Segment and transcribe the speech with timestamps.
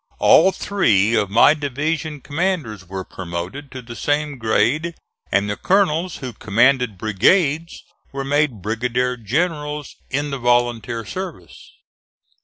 [0.17, 4.95] All three of my division commanders were promoted to the same grade
[5.31, 11.73] and the colonels who commanded brigades were made brigadier generals in the volunteer service.